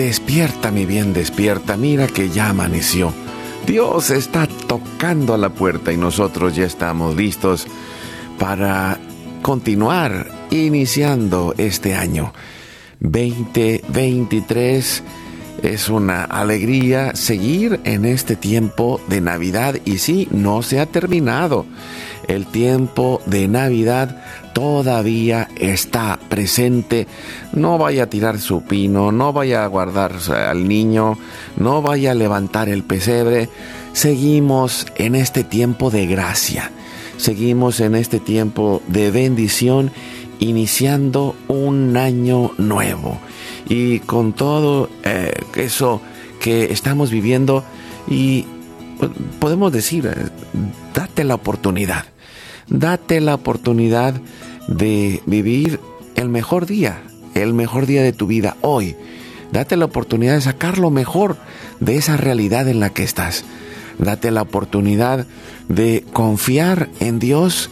[0.00, 3.12] Despierta, mi bien, despierta, mira que ya amaneció.
[3.66, 7.66] Dios está tocando a la puerta y nosotros ya estamos listos
[8.38, 8.98] para
[9.42, 12.32] continuar iniciando este año.
[13.00, 15.02] 2023
[15.62, 21.66] es una alegría seguir en este tiempo de Navidad y sí, no se ha terminado.
[22.30, 27.08] El tiempo de Navidad todavía está presente.
[27.52, 31.18] No vaya a tirar su pino, no vaya a guardar al niño,
[31.56, 33.48] no vaya a levantar el pesebre.
[33.94, 36.70] Seguimos en este tiempo de gracia.
[37.16, 39.90] Seguimos en este tiempo de bendición,
[40.38, 43.18] iniciando un año nuevo.
[43.68, 46.00] Y con todo eh, eso
[46.38, 47.64] que estamos viviendo,
[48.08, 48.46] y
[49.40, 50.28] podemos decir, eh,
[50.94, 52.04] date la oportunidad
[52.70, 54.14] date la oportunidad
[54.68, 55.80] de vivir
[56.14, 57.02] el mejor día,
[57.34, 58.96] el mejor día de tu vida hoy.
[59.52, 61.36] Date la oportunidad de sacar lo mejor
[61.80, 63.44] de esa realidad en la que estás.
[63.98, 65.26] Date la oportunidad
[65.68, 67.70] de confiar en Dios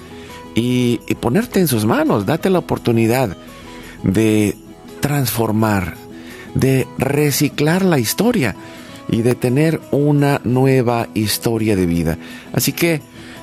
[0.55, 2.27] y, ponerte en sus manos.
[2.27, 3.37] Date la oportunidad
[4.03, 4.57] de
[5.01, 5.95] transformar,
[6.55, 8.57] de reciclar la historia
[9.09, 12.19] y de tener una nueva historia de vida.
[12.53, 13.01] Así que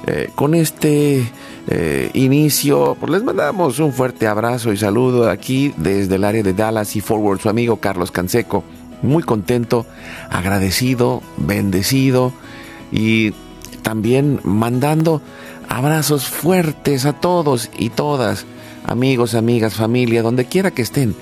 [0.07, 1.27] eh, con este
[1.67, 6.53] eh, inicio, pues les mandamos un fuerte abrazo y saludo aquí desde el área de
[6.53, 8.63] Dallas y Forward, su amigo Carlos Canseco.
[9.01, 9.87] Muy contento,
[10.29, 12.33] agradecido, bendecido
[12.91, 13.33] y
[13.81, 15.23] también mandando
[15.69, 18.45] abrazos fuertes a todos y todas,
[18.85, 21.15] amigos, amigas, familia, donde quiera que estén,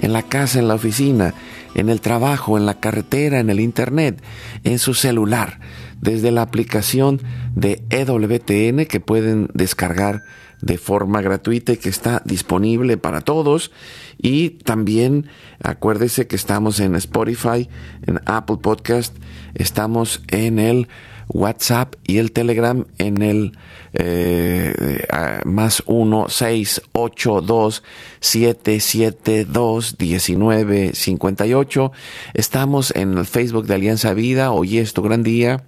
[0.00, 1.34] en la casa, en la oficina,
[1.76, 4.20] en el trabajo, en la carretera, en el internet,
[4.64, 5.60] en su celular
[6.00, 7.20] desde la aplicación
[7.54, 10.22] de EWTN que pueden descargar
[10.60, 13.70] de forma gratuita y que está disponible para todos.
[14.18, 15.28] Y también
[15.62, 17.68] acuérdese que estamos en Spotify,
[18.06, 19.14] en Apple Podcast,
[19.54, 20.88] estamos en el
[21.28, 23.58] WhatsApp y el Telegram en el
[23.92, 25.04] eh,
[25.44, 27.82] más 1 6 8 2
[28.20, 31.92] 7 7 2 19 58.
[32.34, 34.52] Estamos en el Facebook de Alianza Vida.
[34.52, 35.64] Hoy es tu gran día.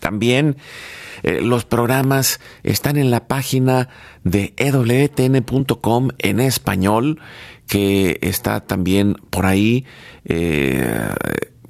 [0.00, 0.56] También
[1.22, 3.88] eh, los programas están en la página
[4.24, 7.20] de ewtn.com en español,
[7.66, 9.84] que está también por ahí.
[10.24, 11.08] Eh,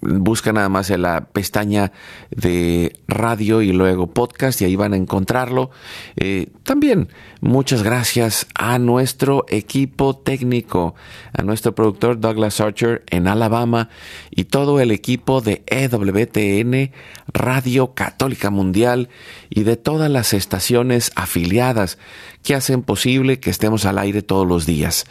[0.00, 1.92] busca nada más en la pestaña
[2.30, 5.70] de radio y luego podcast y ahí van a encontrarlo.
[6.16, 7.08] Eh, también
[7.40, 10.94] muchas gracias a nuestro equipo técnico,
[11.32, 13.88] a nuestro productor Douglas Archer en Alabama
[14.30, 16.92] y todo el equipo de EWTN,
[17.32, 19.08] Radio Católica Mundial
[19.50, 21.98] y de todas las estaciones afiliadas
[22.42, 25.06] que hacen posible que estemos al aire todos los días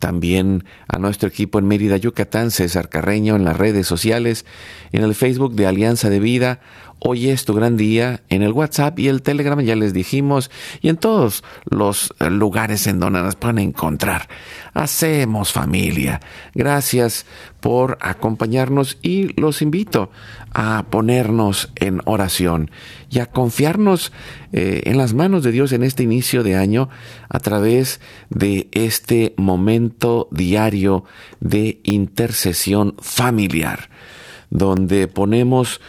[0.00, 4.44] también a nuestro equipo en Mérida, Yucatán, César Carreño en las redes sociales,
[4.90, 6.60] en el Facebook de Alianza de Vida.
[7.02, 10.50] Hoy es tu gran día en el WhatsApp y el Telegram, ya les dijimos,
[10.82, 14.28] y en todos los lugares en donde nos pueden encontrar.
[14.74, 16.20] Hacemos familia.
[16.54, 17.24] Gracias
[17.60, 20.10] por acompañarnos y los invito
[20.52, 22.70] a ponernos en oración
[23.08, 24.12] y a confiarnos
[24.52, 26.90] eh, en las manos de Dios en este inicio de año
[27.30, 31.04] a través de este momento diario
[31.40, 33.88] de intercesión familiar,
[34.50, 35.80] donde ponemos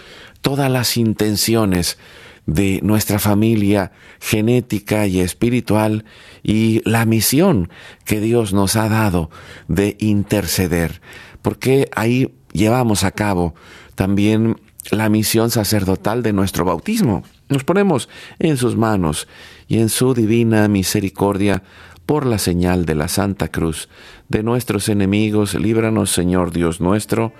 [0.41, 1.97] todas las intenciones
[2.45, 6.05] de nuestra familia genética y espiritual
[6.43, 7.69] y la misión
[8.05, 9.29] que Dios nos ha dado
[9.67, 11.01] de interceder,
[11.41, 13.53] porque ahí llevamos a cabo
[13.95, 14.59] también
[14.89, 17.23] la misión sacerdotal de nuestro bautismo.
[17.49, 18.09] Nos ponemos
[18.39, 19.27] en sus manos
[19.67, 21.63] y en su divina misericordia
[22.05, 23.87] por la señal de la Santa Cruz
[24.27, 27.33] de nuestros enemigos, líbranos Señor Dios nuestro,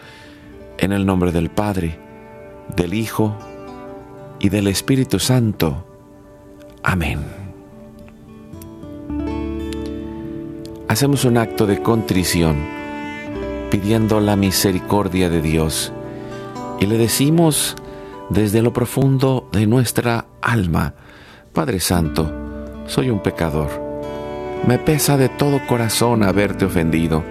[0.78, 2.00] en el nombre del Padre,
[2.76, 3.36] del Hijo
[4.40, 5.86] y del Espíritu Santo.
[6.84, 7.20] Amén.
[10.88, 12.58] Hacemos un acto de contrición
[13.70, 15.94] pidiendo la misericordia de Dios
[16.80, 17.76] y le decimos
[18.30, 20.96] desde lo profundo de nuestra alma,
[21.54, 22.32] Padre Santo,
[22.88, 23.70] soy un pecador.
[24.68, 27.24] Me pesa de todo corazón haberte ofendido,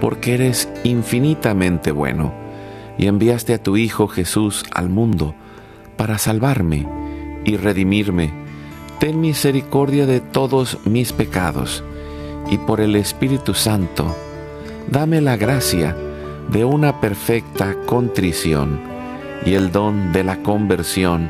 [0.00, 2.41] porque eres infinitamente bueno
[3.02, 5.34] y enviaste a tu Hijo Jesús al mundo
[5.96, 6.86] para salvarme
[7.44, 8.30] y redimirme.
[9.00, 11.82] Ten misericordia de todos mis pecados
[12.48, 14.14] y por el Espíritu Santo,
[14.88, 15.96] dame la gracia
[16.52, 18.78] de una perfecta contrición
[19.44, 21.28] y el don de la conversión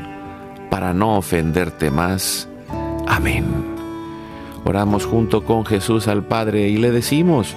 [0.68, 2.50] para no ofenderte más.
[3.06, 3.46] Amén.
[4.66, 7.56] Oramos junto con Jesús al Padre y le decimos,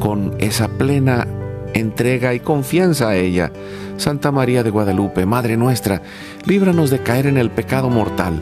[0.00, 1.28] con esa plena
[1.74, 3.52] entrega y confianza a ella.
[3.96, 6.02] Santa María de Guadalupe, Madre nuestra,
[6.44, 8.40] líbranos de caer en el pecado mortal,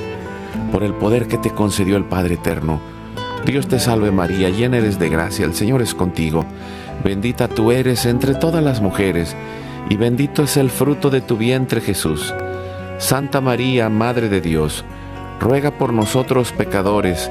[0.72, 2.80] por el poder que te concedió el Padre Eterno.
[3.44, 6.44] Dios te salve María, llena eres de gracia, el Señor es contigo.
[7.04, 9.36] Bendita tú eres entre todas las mujeres,
[9.88, 12.34] y bendito es el fruto de tu vientre Jesús.
[12.98, 14.84] Santa María, Madre de Dios,
[15.40, 17.30] ruega por nosotros pecadores,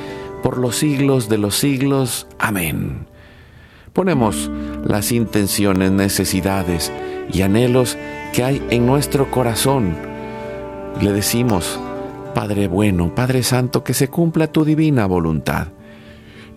[0.41, 2.27] por los siglos de los siglos.
[2.39, 3.07] Amén.
[3.93, 4.49] Ponemos
[4.85, 6.91] las intenciones, necesidades
[7.31, 7.97] y anhelos
[8.33, 9.95] que hay en nuestro corazón.
[11.01, 11.79] Le decimos,
[12.33, 15.67] Padre bueno, Padre Santo, que se cumpla tu divina voluntad.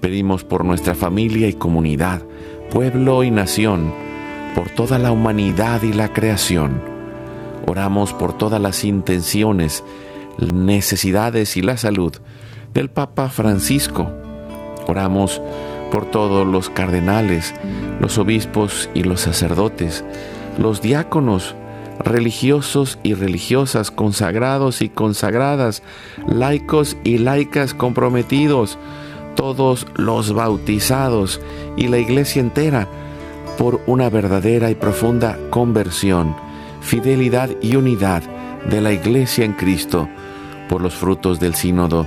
[0.00, 2.22] Pedimos por nuestra familia y comunidad,
[2.70, 3.92] pueblo y nación,
[4.54, 6.80] por toda la humanidad y la creación.
[7.66, 9.82] Oramos por todas las intenciones,
[10.38, 12.12] necesidades y la salud
[12.74, 14.10] del Papa Francisco.
[14.86, 15.40] Oramos
[15.90, 17.54] por todos los cardenales,
[18.00, 20.04] los obispos y los sacerdotes,
[20.58, 21.54] los diáconos,
[22.00, 25.82] religiosos y religiosas, consagrados y consagradas,
[26.26, 28.76] laicos y laicas comprometidos,
[29.36, 31.40] todos los bautizados
[31.76, 32.88] y la iglesia entera,
[33.56, 36.34] por una verdadera y profunda conversión,
[36.80, 38.24] fidelidad y unidad
[38.68, 40.08] de la iglesia en Cristo,
[40.68, 42.06] por los frutos del sínodo,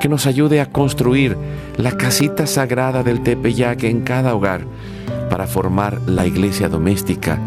[0.00, 1.36] que nos ayude a construir
[1.76, 4.62] la casita sagrada del Tepeyac en cada hogar
[5.30, 7.38] para formar la iglesia doméstica,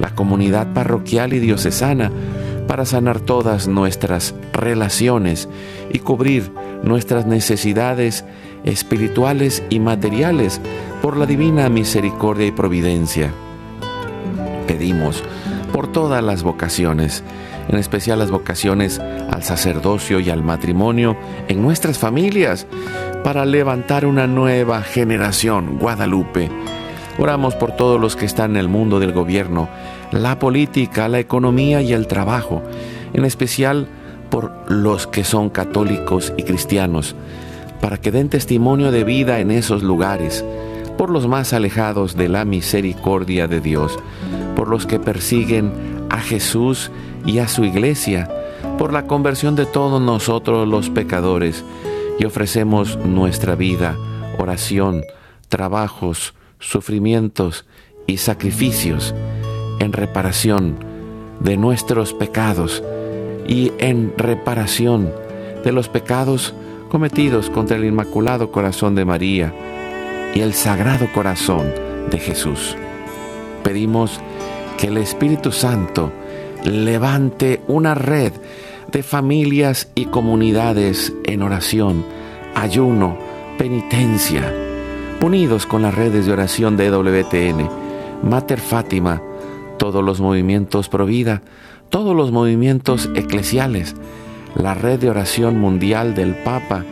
[0.00, 2.10] la comunidad parroquial y diocesana,
[2.66, 5.48] para sanar todas nuestras relaciones
[5.90, 8.24] y cubrir nuestras necesidades
[8.64, 10.60] espirituales y materiales
[11.00, 13.32] por la divina misericordia y providencia.
[14.66, 15.24] pedimos
[15.72, 17.22] por todas las vocaciones,
[17.68, 21.16] en especial las vocaciones al sacerdocio y al matrimonio
[21.48, 22.66] en nuestras familias,
[23.24, 26.50] para levantar una nueva generación Guadalupe.
[27.18, 29.68] Oramos por todos los que están en el mundo del gobierno,
[30.12, 32.62] la política, la economía y el trabajo,
[33.12, 33.88] en especial
[34.30, 37.16] por los que son católicos y cristianos,
[37.80, 40.44] para que den testimonio de vida en esos lugares,
[40.96, 43.98] por los más alejados de la misericordia de Dios,
[44.56, 46.90] por los que persiguen a Jesús
[47.24, 48.28] y a su iglesia,
[48.78, 51.64] por la conversión de todos nosotros los pecadores,
[52.18, 53.96] y ofrecemos nuestra vida,
[54.38, 55.02] oración,
[55.48, 57.64] trabajos, sufrimientos
[58.06, 59.14] y sacrificios
[59.78, 60.76] en reparación
[61.40, 62.82] de nuestros pecados
[63.46, 65.12] y en reparación
[65.64, 66.54] de los pecados
[66.90, 69.52] cometidos contra el Inmaculado Corazón de María
[70.34, 71.72] y el Sagrado Corazón
[72.10, 72.76] de Jesús.
[73.62, 74.20] Pedimos
[74.78, 76.10] que el Espíritu Santo
[76.64, 78.32] levante una red
[78.90, 82.06] de familias y comunidades en oración,
[82.54, 83.18] ayuno,
[83.58, 84.54] penitencia,
[85.20, 87.68] unidos con las redes de oración de WTN,
[88.22, 89.20] Mater Fátima,
[89.78, 91.42] todos los movimientos pro vida,
[91.90, 93.96] todos los movimientos eclesiales,
[94.54, 96.84] la red de oración mundial del Papa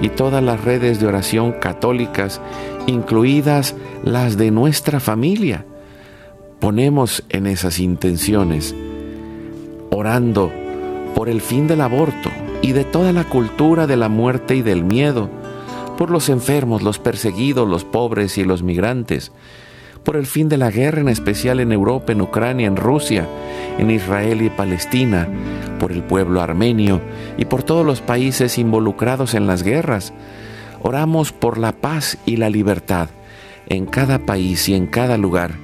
[0.00, 2.40] y todas las redes de oración católicas,
[2.86, 5.66] incluidas las de nuestra familia.
[6.64, 8.74] Ponemos en esas intenciones,
[9.90, 10.50] orando
[11.14, 12.30] por el fin del aborto
[12.62, 15.28] y de toda la cultura de la muerte y del miedo,
[15.98, 19.30] por los enfermos, los perseguidos, los pobres y los migrantes,
[20.04, 23.28] por el fin de la guerra, en especial en Europa, en Ucrania, en Rusia,
[23.76, 25.28] en Israel y Palestina,
[25.78, 27.02] por el pueblo armenio
[27.36, 30.14] y por todos los países involucrados en las guerras.
[30.80, 33.10] Oramos por la paz y la libertad
[33.68, 35.63] en cada país y en cada lugar,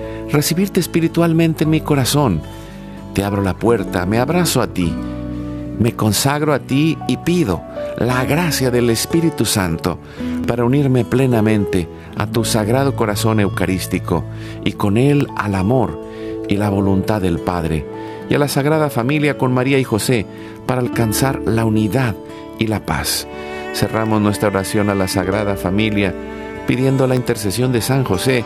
[0.31, 2.41] recibirte espiritualmente en mi corazón.
[3.13, 4.93] Te abro la puerta, me abrazo a ti,
[5.79, 7.61] me consagro a ti y pido
[7.97, 9.99] la gracia del Espíritu Santo
[10.47, 14.23] para unirme plenamente a tu sagrado corazón eucarístico
[14.63, 16.01] y con él al amor
[16.47, 17.85] y la voluntad del Padre
[18.29, 20.25] y a la Sagrada Familia con María y José
[20.65, 22.15] para alcanzar la unidad
[22.59, 23.27] y la paz.
[23.73, 26.13] Cerramos nuestra oración a la Sagrada Familia
[26.67, 28.45] pidiendo la intercesión de San José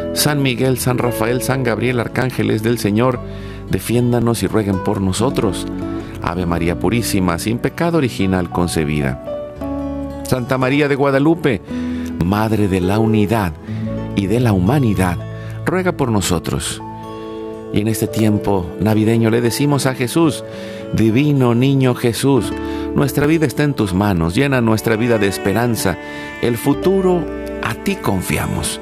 [0.13, 3.19] San Miguel, San Rafael, San Gabriel, arcángeles del Señor,
[3.69, 5.65] defiéndanos y rueguen por nosotros.
[6.21, 9.23] Ave María Purísima, sin pecado original concebida.
[10.23, 11.61] Santa María de Guadalupe,
[12.23, 13.53] Madre de la unidad
[14.15, 15.17] y de la humanidad,
[15.65, 16.81] ruega por nosotros.
[17.73, 20.43] Y en este tiempo navideño le decimos a Jesús,
[20.93, 22.51] Divino Niño Jesús,
[22.95, 25.97] nuestra vida está en tus manos, llena nuestra vida de esperanza,
[26.41, 27.23] el futuro
[27.63, 28.81] a ti confiamos.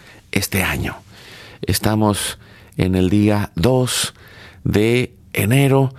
[0.31, 0.95] este año.
[1.61, 2.39] Estamos
[2.77, 4.13] en el día 2
[4.63, 5.93] de enero.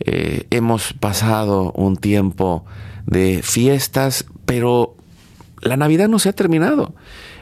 [0.00, 2.64] Eh, hemos pasado un tiempo
[3.06, 4.96] de fiestas, pero
[5.60, 6.94] la Navidad no se ha terminado.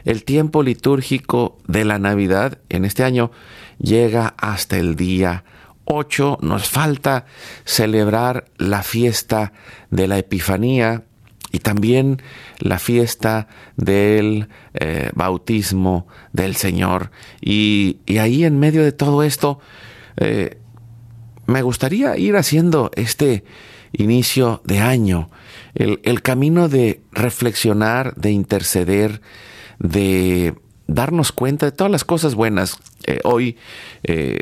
[0.05, 3.31] El tiempo litúrgico de la Navidad en este año
[3.77, 5.43] llega hasta el día
[5.85, 6.39] 8.
[6.41, 7.25] Nos falta
[7.65, 9.53] celebrar la fiesta
[9.91, 11.03] de la Epifanía
[11.51, 12.21] y también
[12.59, 17.11] la fiesta del eh, bautismo del Señor.
[17.41, 19.59] Y, ahí en medio de todo esto,
[20.17, 20.57] eh,
[21.45, 23.43] me gustaría ir haciendo este
[23.93, 25.29] inicio de año,
[25.75, 29.21] el, el camino de reflexionar, de interceder,
[29.79, 30.55] de
[30.87, 32.77] darnos cuenta de todas las cosas buenas.
[33.05, 33.57] Eh, hoy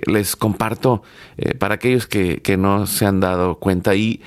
[0.08, 1.04] les comparto
[1.60, 4.22] para aquellos que, que, no se han dado cuenta y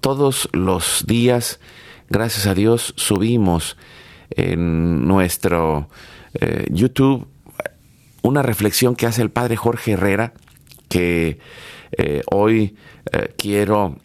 [0.00, 1.58] todos los días,
[2.08, 3.76] gracias a Dios, subimos
[4.30, 5.88] en nuestro
[6.70, 7.26] YouTube
[8.22, 10.34] una reflexión que hace el padre Jorge Herrera
[10.88, 11.38] que
[12.30, 12.76] hoy
[13.36, 13.96] quiero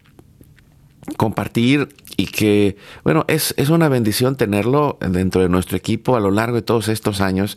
[1.18, 6.32] compartir y que, bueno, es, es una bendición tenerlo dentro de nuestro equipo a lo
[6.32, 7.56] largo de todos estos años.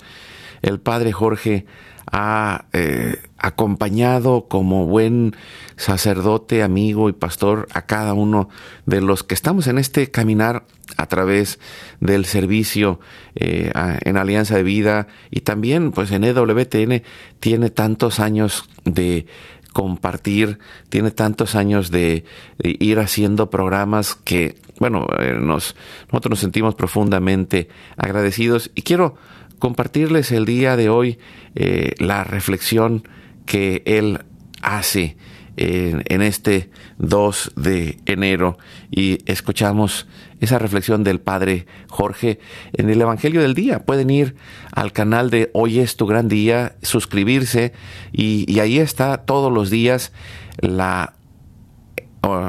[0.62, 1.66] El padre Jorge
[2.10, 5.34] ha eh, acompañado como buen
[5.76, 8.48] sacerdote, amigo y pastor a cada uno
[8.86, 10.64] de los que estamos en este caminar
[10.96, 11.58] a través
[12.00, 13.00] del servicio
[13.34, 13.72] eh,
[14.02, 15.08] en Alianza de Vida.
[15.30, 17.02] Y también pues en EWTN
[17.40, 19.26] tiene tantos años de
[19.72, 20.58] compartir,
[20.88, 22.24] tiene tantos años de,
[22.62, 25.76] ir haciendo programas que, bueno, eh, nos,
[26.10, 28.70] nosotros nos sentimos profundamente agradecidos.
[28.74, 29.16] Y quiero
[29.66, 31.18] compartirles el día de hoy
[31.56, 33.02] eh, la reflexión
[33.46, 34.20] que él
[34.62, 35.16] hace
[35.56, 38.58] en, este 2 de enero
[38.92, 40.06] y escuchamos
[40.40, 42.38] esa reflexión del Padre Jorge
[42.74, 43.84] en el Evangelio del Día.
[43.84, 44.36] Pueden ir
[44.70, 47.72] al canal de Hoy es tu gran día, suscribirse
[48.12, 50.12] y, ahí está todos los días
[50.60, 51.16] la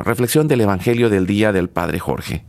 [0.06, 2.46] reflexión del Evangelio del Día del Padre Jorge.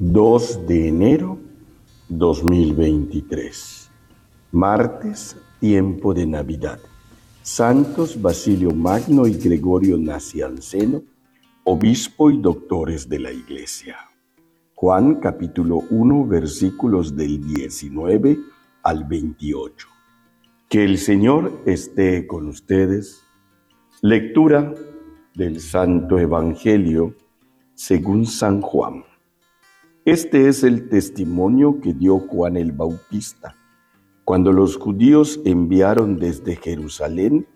[0.00, 1.38] ...2 de enero
[2.08, 3.92] 2023
[4.50, 6.80] Martes, tiempo de Navidad.
[7.42, 11.04] Santos Basilio Magno y Gregorio Nacianceno,
[11.62, 13.96] obispo y doctores de la Iglesia.
[14.74, 18.36] Juan capítulo 1 versículos del 19
[18.82, 19.88] al 28.
[20.68, 23.22] Que el Señor esté con ustedes.
[24.02, 24.74] Lectura
[25.36, 27.14] del Santo Evangelio
[27.74, 29.04] según San Juan.
[30.06, 33.56] Este es el testimonio que dio Juan el Bautista
[34.24, 37.46] cuando los judíos enviaron desde Jerusalén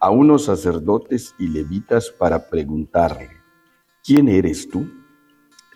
[0.00, 3.28] a unos sacerdotes y levitas para preguntarle,
[4.02, 4.86] ¿quién eres tú?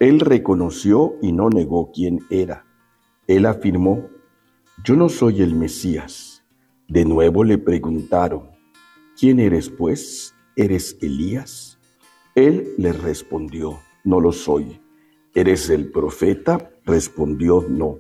[0.00, 2.64] Él reconoció y no negó quién era.
[3.26, 4.08] Él afirmó,
[4.82, 6.42] yo no soy el Mesías.
[6.88, 8.48] De nuevo le preguntaron,
[9.18, 10.34] ¿quién eres pues?
[10.56, 11.78] ¿Eres Elías?
[12.34, 14.83] Él les respondió, no lo soy.
[15.36, 16.70] ¿Eres el profeta?
[16.84, 17.98] Respondió, no.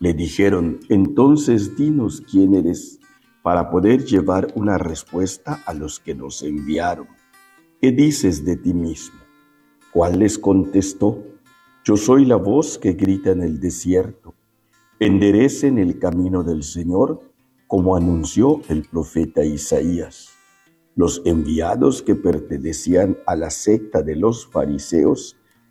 [0.00, 3.00] Le dijeron, entonces dinos quién eres
[3.42, 7.08] para poder llevar una respuesta a los que nos enviaron.
[7.80, 9.18] ¿Qué dices de ti mismo?
[9.94, 11.24] ¿Cuál les contestó?
[11.84, 14.34] Yo soy la voz que grita en el desierto.
[15.00, 17.22] Enderecen el camino del Señor,
[17.66, 20.28] como anunció el profeta Isaías.
[20.94, 25.38] Los enviados que pertenecían a la secta de los fariseos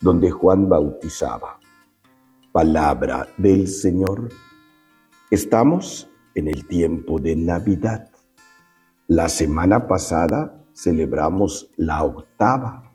[0.00, 1.58] donde Juan bautizaba.
[2.52, 4.28] Palabra del Señor.
[5.30, 8.10] Estamos en el tiempo de Navidad.
[9.08, 12.92] La semana pasada celebramos la octava.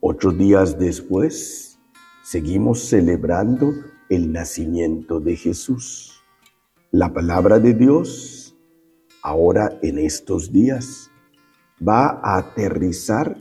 [0.00, 1.78] Ocho días después
[2.22, 3.72] seguimos celebrando
[4.08, 6.22] el nacimiento de Jesús.
[6.90, 8.56] La palabra de Dios,
[9.22, 11.10] ahora en estos días,
[11.86, 13.36] va a aterrizar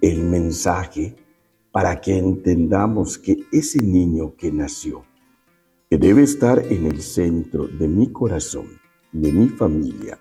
[0.00, 1.16] el mensaje
[1.78, 5.04] para que entendamos que ese niño que nació,
[5.88, 8.66] que debe estar en el centro de mi corazón,
[9.12, 10.18] de mi familia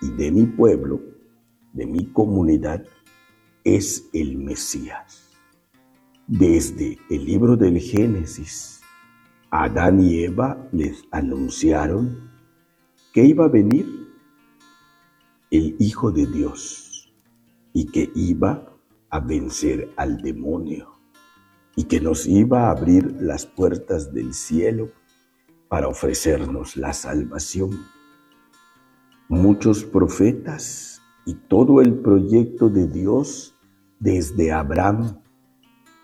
[0.00, 1.02] y de mi pueblo,
[1.74, 2.82] de mi comunidad,
[3.62, 5.36] es el Mesías.
[6.26, 8.80] Desde el libro del Génesis,
[9.50, 12.30] Adán y Eva les anunciaron
[13.12, 13.86] que iba a venir
[15.50, 17.12] el Hijo de Dios
[17.74, 18.73] y que iba
[19.14, 20.98] a vencer al demonio
[21.76, 24.90] y que nos iba a abrir las puertas del cielo
[25.68, 27.78] para ofrecernos la salvación.
[29.28, 33.54] Muchos profetas y todo el proyecto de Dios
[34.00, 35.20] desde Abraham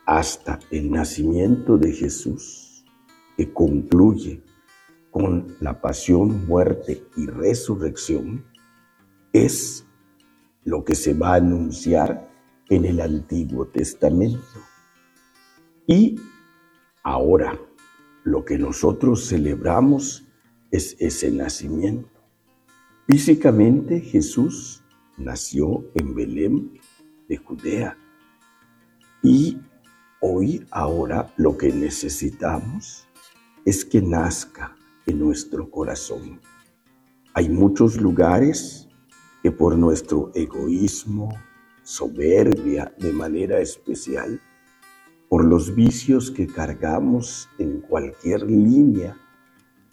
[0.07, 2.85] hasta el nacimiento de Jesús,
[3.37, 4.45] que concluye
[5.11, 8.45] con la pasión, muerte y resurrección,
[9.33, 9.85] es
[10.63, 12.30] lo que se va a anunciar
[12.71, 14.41] en el Antiguo Testamento.
[15.87, 16.19] Y
[17.03, 17.61] ahora
[18.25, 20.27] lo que nosotros celebramos
[20.71, 22.09] es ese nacimiento.
[23.07, 24.83] Físicamente Jesús
[25.19, 26.81] nació en Belén
[27.29, 27.99] de Judea.
[29.23, 29.59] Y
[30.21, 33.07] hoy, ahora, lo que necesitamos
[33.65, 36.41] es que nazca en nuestro corazón.
[37.35, 38.89] Hay muchos lugares
[39.43, 41.31] que por nuestro egoísmo,
[41.83, 44.41] soberbia de manera especial,
[45.29, 49.17] por los vicios que cargamos en cualquier línea,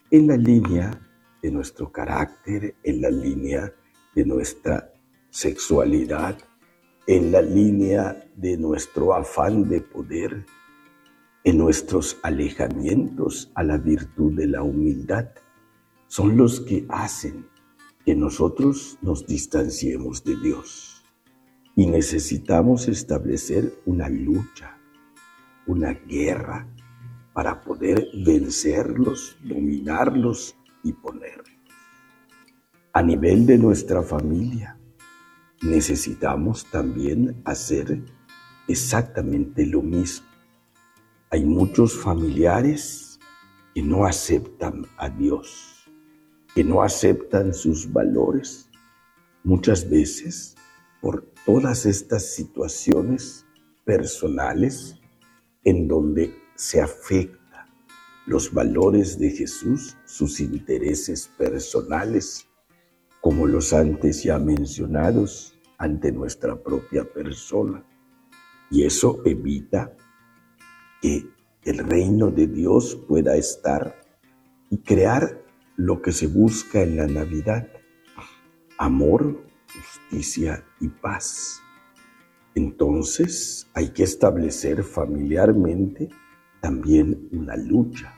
[0.10, 1.00] en la línea
[1.42, 3.72] de nuestro carácter, en la línea
[4.16, 4.92] de nuestra
[5.30, 6.38] sexualidad,
[7.06, 10.46] en la línea de nuestro afán de poder,
[11.44, 15.30] en nuestros alejamientos a la virtud de la humildad,
[16.08, 17.48] son los que hacen
[18.06, 20.97] que nosotros nos distanciemos de Dios
[21.78, 24.80] y necesitamos establecer una lucha,
[25.68, 26.68] una guerra
[27.34, 31.54] para poder vencerlos, dominarlos y ponerlos.
[32.94, 34.76] A nivel de nuestra familia,
[35.62, 38.02] necesitamos también hacer
[38.68, 40.26] exactamente lo mismo.
[41.30, 43.20] Hay muchos familiares
[43.76, 45.88] que no aceptan a Dios,
[46.56, 48.68] que no aceptan sus valores.
[49.44, 50.56] Muchas veces
[51.02, 53.46] por todas estas situaciones
[53.86, 55.00] personales
[55.64, 57.70] en donde se afecta
[58.26, 62.50] los valores de Jesús, sus intereses personales,
[63.22, 67.82] como los antes ya mencionados, ante nuestra propia persona.
[68.70, 69.96] Y eso evita
[71.02, 71.30] que
[71.64, 73.96] el reino de Dios pueda estar
[74.70, 75.42] y crear
[75.78, 77.70] lo que se busca en la Navidad,
[78.78, 79.48] amor,
[79.82, 81.62] justicia y paz.
[82.56, 86.10] Entonces hay que establecer familiarmente
[86.62, 88.14] también una lucha.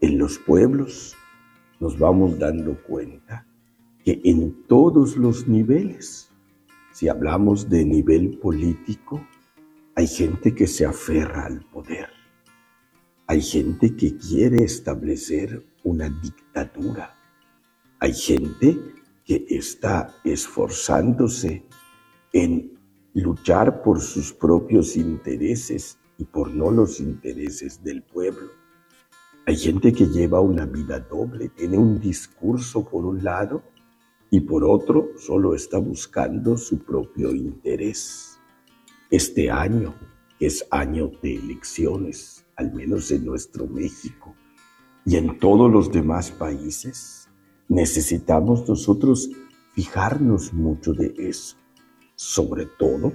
[0.00, 1.16] En los pueblos
[1.80, 3.46] nos vamos dando cuenta
[4.04, 6.30] que en todos los niveles,
[6.92, 9.26] si hablamos de nivel político,
[9.94, 12.08] hay gente que se aferra al poder.
[13.26, 17.14] Hay gente que quiere establecer una dictadura.
[17.98, 18.78] Hay gente
[19.28, 21.62] que está esforzándose
[22.32, 22.78] en
[23.12, 28.48] luchar por sus propios intereses y por no los intereses del pueblo.
[29.46, 33.62] Hay gente que lleva una vida doble, tiene un discurso por un lado
[34.30, 38.40] y por otro solo está buscando su propio interés.
[39.10, 39.94] Este año,
[40.40, 44.34] es año de elecciones, al menos en nuestro México
[45.04, 47.27] y en todos los demás países,
[47.68, 49.30] necesitamos nosotros
[49.74, 51.56] fijarnos mucho de eso,
[52.16, 53.12] sobre todo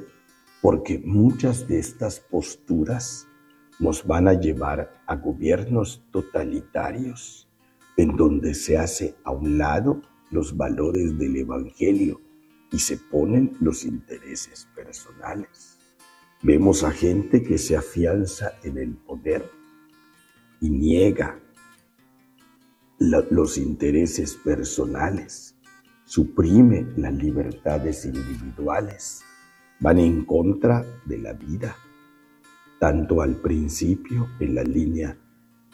[0.62, 3.28] porque muchas de estas posturas
[3.80, 7.50] nos van a llevar a gobiernos totalitarios
[7.98, 12.22] en donde se hace a un lado los valores del Evangelio
[12.72, 15.78] y se ponen los intereses personales.
[16.42, 19.50] Vemos a gente que se afianza en el poder
[20.60, 21.43] y niega
[23.04, 25.58] los intereses personales,
[26.06, 29.22] suprime las libertades individuales,
[29.82, 31.76] van en contra de la vida,
[32.80, 35.18] tanto al principio en la línea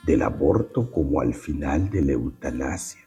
[0.07, 3.05] del aborto como al final de la eutanasia,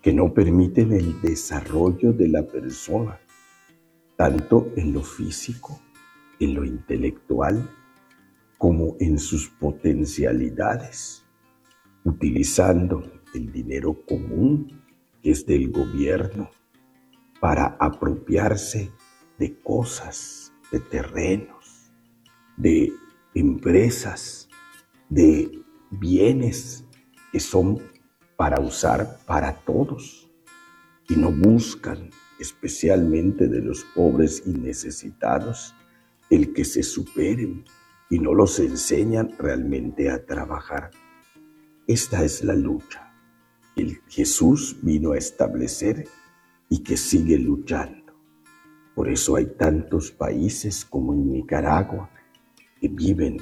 [0.00, 3.18] que no permiten el desarrollo de la persona,
[4.16, 5.80] tanto en lo físico,
[6.38, 7.68] en lo intelectual,
[8.56, 11.24] como en sus potencialidades,
[12.04, 14.82] utilizando el dinero común
[15.22, 16.50] que es del gobierno
[17.40, 18.90] para apropiarse
[19.38, 21.92] de cosas, de terrenos,
[22.56, 22.92] de
[23.34, 24.48] empresas,
[25.08, 26.84] de bienes
[27.32, 27.80] que son
[28.36, 30.30] para usar para todos
[31.08, 35.74] y no buscan especialmente de los pobres y necesitados
[36.30, 37.64] el que se superen
[38.10, 40.90] y no los enseñan realmente a trabajar.
[41.86, 43.11] Esta es la lucha
[43.74, 46.06] que Jesús vino a establecer
[46.68, 48.12] y que sigue luchando.
[48.94, 52.10] Por eso hay tantos países como en Nicaragua
[52.80, 53.38] que viven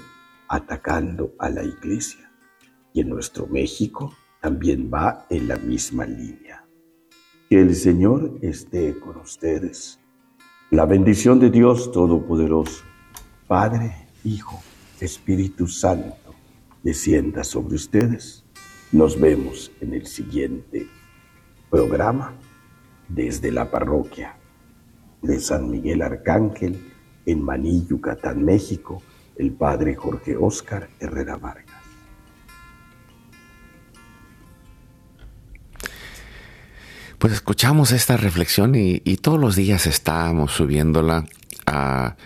[0.48, 2.30] atacando a la iglesia.
[2.92, 6.64] Y en nuestro México también va en la misma línea.
[7.48, 9.98] Que el Señor esté con ustedes.
[10.70, 12.84] La bendición de Dios Todopoderoso,
[13.48, 14.60] Padre, Hijo,
[15.00, 16.34] Espíritu Santo,
[16.82, 18.44] descienda sobre ustedes.
[18.92, 20.88] Nos vemos en el siguiente
[21.70, 22.34] programa
[23.08, 24.34] desde la parroquia
[25.22, 26.92] de San Miguel Arcángel
[27.24, 29.00] en Maní, Yucatán, México,
[29.36, 31.76] el Padre Jorge Oscar Herrera Vargas.
[37.18, 41.26] Pues escuchamos esta reflexión y, todos los días estábamos subiéndola
[41.66, 42.16] a,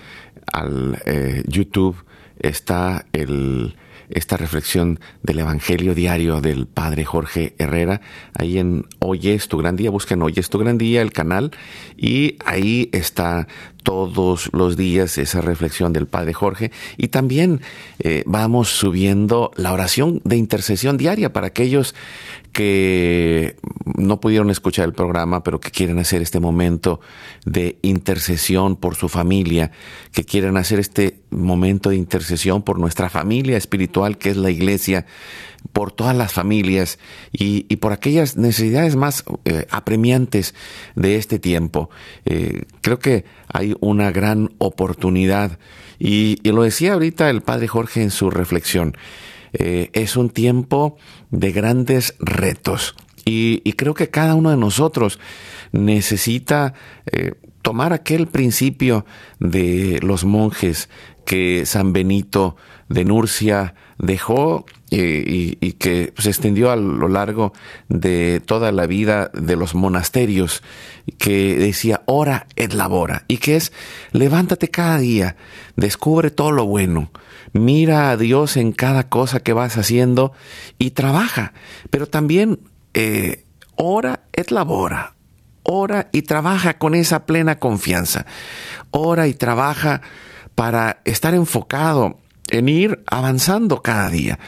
[0.51, 1.97] al eh, YouTube
[2.39, 3.77] está el,
[4.09, 8.01] esta reflexión del Evangelio diario del Padre Jorge Herrera.
[8.35, 11.51] Ahí en Hoy es tu gran día, busquen Hoy es tu gran día, el canal,
[11.97, 13.47] y ahí está
[13.85, 16.73] todos los días esa reflexión del Padre Jorge.
[16.97, 17.61] Y también
[18.01, 21.95] eh, vamos subiendo la oración de intercesión diaria para aquellos
[22.53, 23.57] que
[23.97, 27.01] no pudieron escuchar el programa, pero que quieren hacer este momento
[27.45, 29.73] de intercesión por su familia,
[30.13, 35.05] que quieren hacer este momento de intercesión por nuestra familia espiritual, que es la iglesia,
[35.73, 36.99] por todas las familias
[37.33, 40.55] y, por aquellas necesidades más eh, apremiantes
[40.95, 41.91] de este tiempo.
[42.25, 45.59] Eh, creo que hay una gran oportunidad
[45.99, 48.97] y, y lo decía ahorita el padre Jorge en su reflexión.
[49.53, 50.97] Eh, es un tiempo
[51.31, 52.95] de grandes retos.
[53.25, 55.19] Y, creo que cada uno de nosotros
[55.73, 56.75] necesita
[57.63, 59.07] tomar aquel principio
[59.41, 60.91] de los monjes
[61.25, 62.57] que San Benito
[62.91, 67.53] de Nurcia dejó eh, y, que se extendió a lo largo
[67.89, 70.63] de toda la vida de los monasterios,
[71.19, 73.73] que decía, ora et labora, y que es,
[74.13, 75.37] levántate cada día,
[75.77, 77.11] descubre todo lo bueno,
[77.53, 80.33] mira a Dios en cada cosa que vas haciendo
[80.79, 81.53] y trabaja,
[81.91, 82.61] pero también
[82.95, 83.45] eh,
[83.77, 85.15] ora et labora,
[85.63, 88.27] ora y trabaja con esa plena confianza,
[88.91, 90.03] ora y trabaja
[90.55, 92.19] para estar enfocado
[92.55, 94.39] en ir avanzando cada día,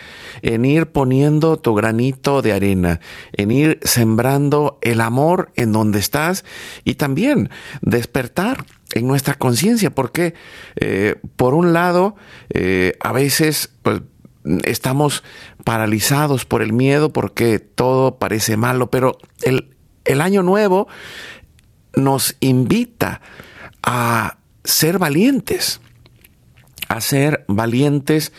[0.42, 3.00] en ir poniendo tu granito de arena,
[3.32, 6.44] en ir sembrando el amor en donde estás
[6.84, 7.50] y también
[7.82, 10.34] despertar en nuestra conciencia, porque
[10.76, 12.14] eh, por un lado,
[12.50, 14.02] eh, a veces pues,
[14.64, 15.24] estamos
[15.64, 20.86] paralizados por el miedo porque todo parece malo, pero el, el año nuevo
[21.96, 23.20] nos invita
[23.82, 25.80] a ser valientes
[26.88, 28.32] a ser valientes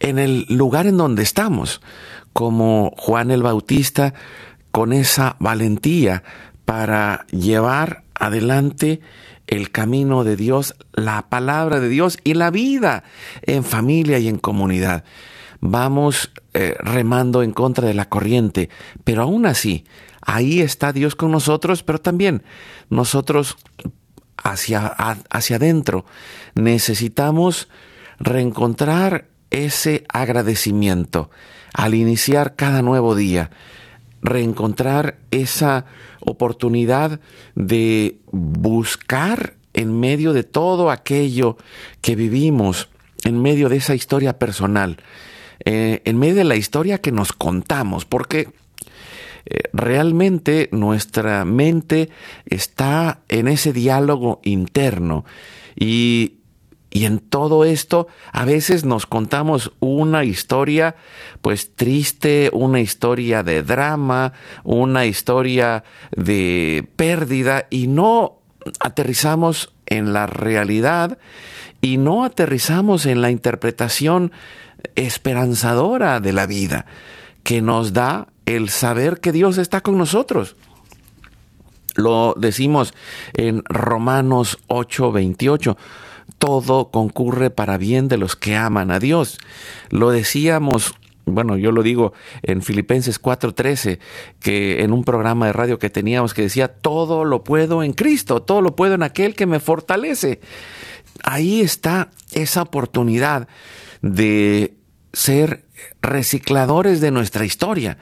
[0.00, 1.80] en el lugar en donde estamos,
[2.32, 4.14] como Juan el Bautista,
[4.70, 6.22] con esa valentía
[6.64, 9.00] para llevar adelante
[9.46, 13.04] el camino de Dios, la palabra de Dios y la vida
[13.42, 15.04] en familia y en comunidad.
[15.60, 18.68] Vamos eh, remando en contra de la corriente,
[19.04, 19.84] pero aún así,
[20.20, 22.42] ahí está Dios con nosotros, pero también
[22.90, 23.56] nosotros
[24.36, 26.04] hacia, hacia adentro
[26.54, 27.68] necesitamos
[28.18, 31.30] reencontrar ese agradecimiento
[31.72, 33.50] al iniciar cada nuevo día,
[34.22, 35.84] reencontrar esa
[36.20, 37.20] oportunidad
[37.54, 41.56] de buscar en medio de todo aquello
[42.00, 42.88] que vivimos,
[43.24, 44.98] en medio de esa historia personal,
[45.64, 48.48] eh, en medio de la historia que nos contamos, porque
[49.46, 52.08] eh, realmente nuestra mente
[52.46, 55.24] está en ese diálogo interno
[55.76, 56.38] y
[56.94, 60.94] y en todo esto a veces nos contamos una historia
[61.42, 65.82] pues triste, una historia de drama, una historia
[66.16, 68.38] de pérdida y no
[68.78, 71.18] aterrizamos en la realidad
[71.80, 74.30] y no aterrizamos en la interpretación
[74.94, 76.86] esperanzadora de la vida
[77.42, 80.54] que nos da el saber que Dios está con nosotros.
[81.96, 82.94] Lo decimos
[83.32, 85.76] en Romanos 8:28
[86.44, 89.38] todo concurre para bien de los que aman a Dios.
[89.88, 90.94] Lo decíamos
[91.26, 93.98] bueno, yo lo digo en Filipenses 4:13,
[94.40, 98.42] que en un programa de radio que teníamos que decía, todo lo puedo en Cristo,
[98.42, 100.40] todo lo puedo en aquel que me fortalece.
[101.22, 103.48] Ahí está esa oportunidad
[104.02, 104.74] de
[105.14, 105.64] ser
[106.02, 107.98] recicladores de nuestra historia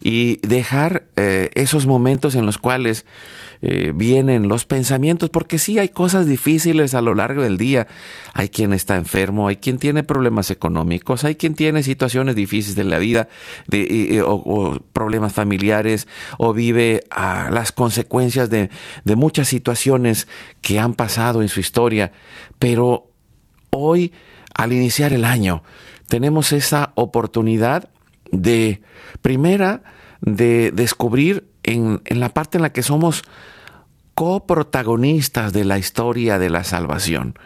[0.00, 3.04] y dejar eh, esos momentos en los cuales
[3.62, 7.86] eh, vienen los pensamientos, porque sí hay cosas difíciles a lo largo del día.
[8.32, 12.84] Hay quien está enfermo, hay quien tiene problemas económicos, hay quien tiene situaciones difíciles de
[12.84, 13.28] la vida
[13.66, 18.70] de, o, problemas familiares o vive las consecuencias de,
[19.04, 20.26] de muchas situaciones
[20.62, 22.12] que han pasado en su historia.
[22.58, 23.10] Pero
[23.68, 24.12] hoy,
[24.54, 25.62] al iniciar el año,
[26.10, 27.88] tenemos esa oportunidad
[28.32, 28.82] de,
[29.22, 29.82] primera,
[30.20, 33.22] de descubrir en, en, la parte en la que somos
[34.14, 37.38] coprotagonistas de la historia de la salvación.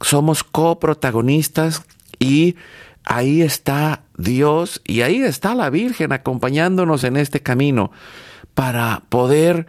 [0.00, 1.82] Somos coprotagonistas
[2.20, 2.54] y
[3.04, 7.90] ahí está Dios y ahí está la Virgen acompañándonos en este camino
[8.54, 9.66] para poder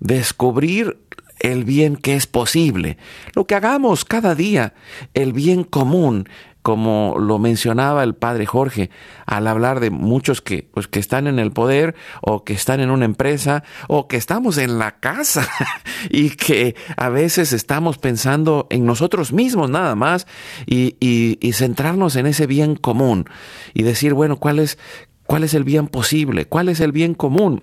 [0.00, 0.98] descubrir
[1.40, 2.98] el bien que es posible.
[3.34, 4.74] Lo que hagamos cada día,
[5.14, 6.28] el bien común,
[6.62, 8.90] como lo mencionaba el padre Jorge,
[9.26, 12.90] al hablar de muchos que, pues, que están en el poder o que están en
[12.90, 15.48] una empresa o que estamos en la casa
[16.10, 20.26] y que a veces estamos pensando en nosotros mismos nada más
[20.66, 23.26] y, y, centrarnos en ese bien común
[23.74, 24.78] y decir, bueno, ¿cuál es,
[25.26, 26.46] ¿cuál es el bien posible?
[26.46, 27.62] ¿Cuál es el bien común?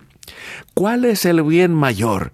[0.73, 2.33] ¿Cuál es el bien mayor?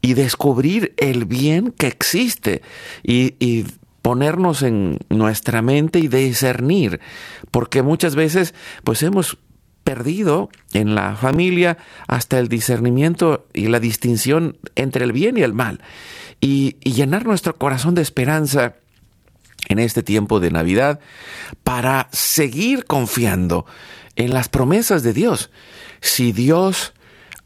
[0.00, 2.62] Y descubrir el bien que existe
[3.02, 3.66] y, y
[4.02, 7.00] ponernos en nuestra mente y discernir,
[7.50, 9.38] porque muchas veces pues hemos
[9.84, 15.54] perdido en la familia hasta el discernimiento y la distinción entre el bien y el
[15.54, 15.80] mal,
[16.40, 18.76] y, llenar nuestro corazón de esperanza
[19.68, 21.00] en este tiempo de Navidad
[21.62, 23.64] para seguir confiando
[24.16, 25.50] en las promesas de Dios.
[26.00, 26.92] Si Dios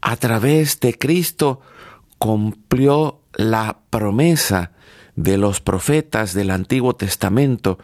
[0.01, 1.61] a través de Cristo
[2.17, 4.71] cumplió la promesa
[5.17, 7.79] de los profetas del Antiguo Testamento,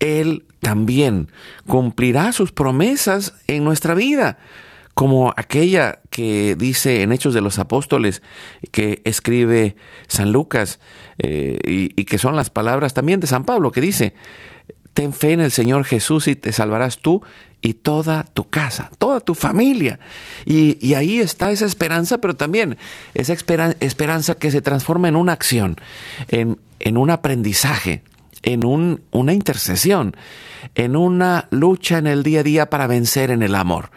[0.00, 1.28] Él también
[1.68, 4.38] cumplirá sus promesas en nuestra vida,
[4.94, 8.22] como aquella que dice en Hechos de los Apóstoles,
[8.72, 9.76] que escribe
[10.08, 10.80] San Lucas,
[11.18, 14.14] eh, y, y que son las palabras también de San Pablo, que dice,
[14.94, 17.22] ten fe en el Señor Jesús y te salvarás tú
[17.62, 20.00] y toda tu casa, toda tu familia.
[20.44, 22.76] Y, ahí está esa esperanza, pero también
[23.14, 25.76] esa esperanza que se transforma en una acción,
[26.28, 28.02] en, en un aprendizaje,
[28.42, 30.16] en un, una intercesión,
[30.74, 33.90] en una lucha en el día a día para vencer en el amor.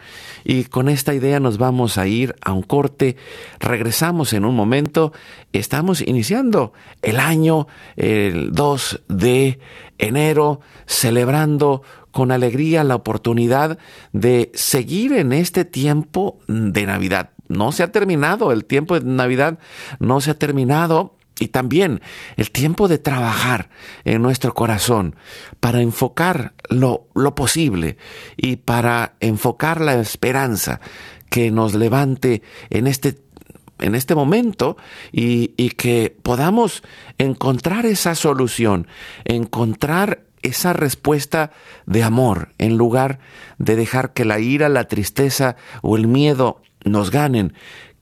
[0.44, 3.16] Y con esta idea nos vamos a ir a un corte,
[3.58, 5.12] regresamos en un momento,
[5.52, 9.58] estamos iniciando el año, el 2 de
[9.98, 11.82] enero, celebrando
[12.12, 13.78] con alegría la oportunidad
[14.12, 17.30] de seguir en este tiempo de Navidad.
[17.48, 19.58] No se ha terminado, el tiempo de Navidad
[19.98, 22.00] no se ha terminado y también
[22.36, 23.68] el tiempo de trabajar
[24.04, 25.16] en nuestro corazón
[25.60, 27.96] para enfocar lo, posible
[28.36, 30.80] y para enfocar la esperanza
[31.30, 33.18] que nos levante en este,
[33.78, 34.76] en este momento
[35.12, 36.82] y, y que podamos
[37.18, 38.86] encontrar esa solución,
[39.24, 41.50] encontrar esa respuesta
[41.86, 43.18] de amor en lugar
[43.58, 47.52] de dejar que la ira, la tristeza o el miedo nos ganen,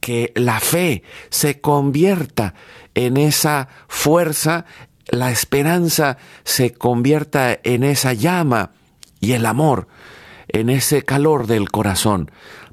[0.01, 2.55] que la fe se convierta
[2.95, 4.65] en esa fuerza,
[5.09, 8.71] la esperanza se convierta en esa llama
[9.21, 9.89] y el amor
[10.49, 12.31] en ese calor del corazón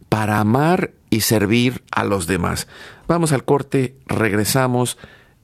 [0.10, 2.67] para amar y servir a los demás.
[3.07, 4.97] Vamos al corte, regresamos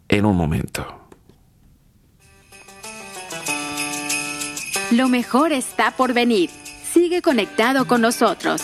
[0.07, 0.85] en un momento.
[4.91, 6.49] Lo mejor está por venir.
[6.93, 8.61] Sigue conectado con nosotros.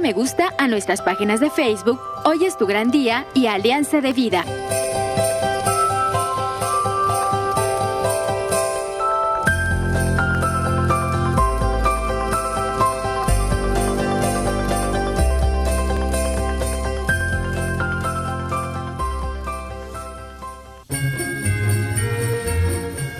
[0.00, 4.12] Me gusta a nuestras páginas de Facebook Hoy es tu gran día y Alianza de
[4.12, 4.44] Vida.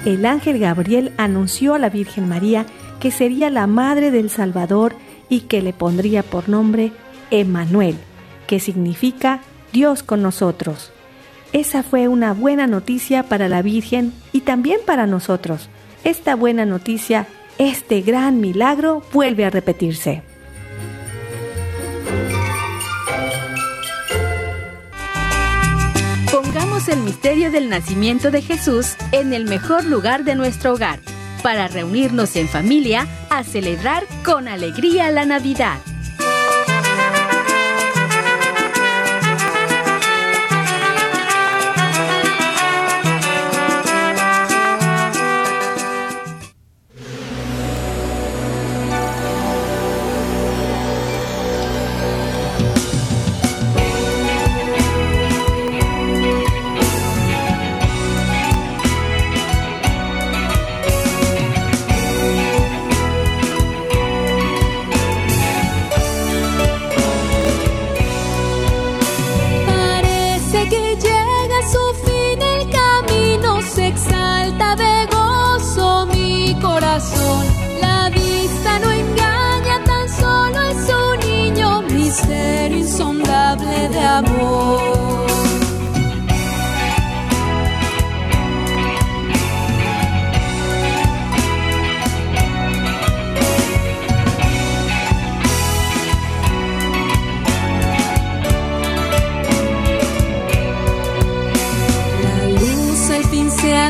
[0.05, 2.67] El ángel Gabriel anunció a la Virgen María
[3.01, 4.95] que sería la madre del Salvador
[5.29, 6.93] y que le pondría por nombre
[7.31, 7.97] Emmanuel,
[8.47, 9.41] que significa
[9.73, 10.93] Dios con nosotros.
[11.53, 15.69] Esa fue una buena noticia para la Virgen y también para nosotros.
[16.05, 17.27] Esta buena noticia,
[17.59, 20.23] este gran milagro vuelve a repetirse.
[26.31, 31.01] Pongamos el misterio del nacimiento de Jesús en el mejor lugar de nuestro hogar,
[31.47, 35.79] para reunirnos en familia a celebrar con alegría la Navidad.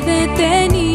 [0.07, 0.86] detenido.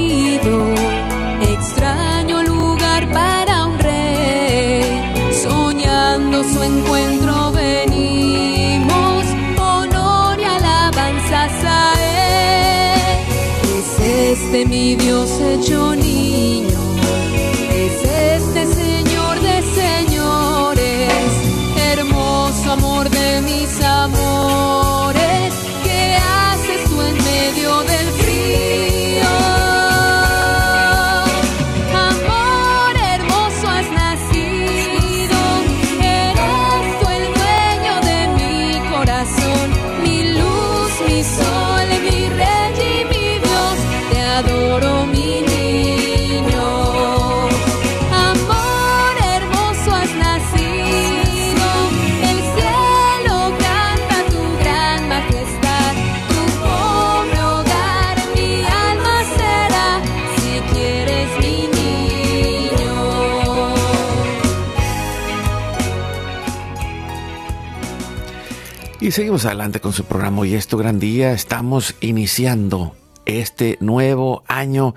[69.11, 70.39] Y seguimos adelante con su programa.
[70.39, 71.33] Hoy es tu gran día.
[71.33, 72.95] Estamos iniciando
[73.25, 74.95] este nuevo año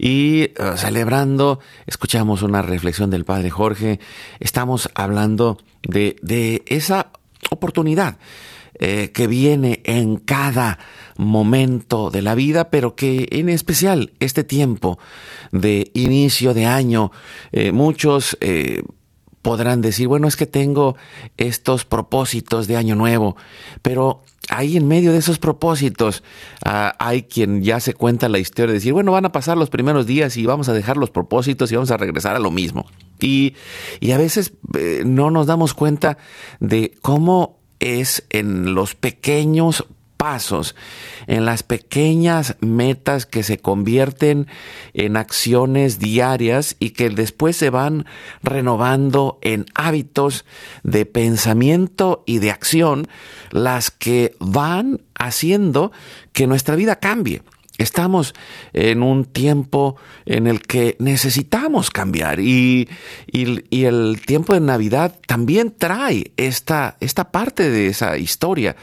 [0.00, 4.00] y eh, celebrando, escuchamos una reflexión del Padre Jorge,
[4.40, 7.12] estamos hablando de, de esa
[7.52, 8.18] oportunidad
[8.80, 10.80] eh, que viene en cada
[11.16, 14.98] momento de la vida, pero que en especial este tiempo
[15.52, 17.12] de inicio de año,
[17.52, 18.36] eh, muchos
[19.42, 20.96] podrán decir, bueno, es que tengo
[21.36, 23.36] estos propósitos de año nuevo,
[23.82, 26.22] pero ahí en medio de esos propósitos
[26.64, 29.70] ah, hay quien ya se cuenta la historia de decir, bueno, van a pasar los
[29.70, 32.86] primeros días y vamos a dejar los propósitos y vamos a regresar a lo mismo.
[33.20, 33.54] Y,
[34.00, 36.18] y a veces eh, no nos damos cuenta
[36.60, 39.86] de cómo es en los pequeños
[40.22, 40.76] pasos,
[41.26, 44.46] en las pequeñas metas que se convierten
[44.94, 48.06] en acciones diarias y que después se van
[48.40, 50.44] renovando en hábitos
[50.84, 53.08] de pensamiento y de acción,
[53.50, 55.90] las que van haciendo
[56.32, 57.42] que nuestra vida cambie.
[57.82, 58.32] Estamos
[58.72, 62.88] en un tiempo en el que necesitamos cambiar y,
[63.32, 68.76] el tiempo de Navidad también trae esta, esta parte de esa historia.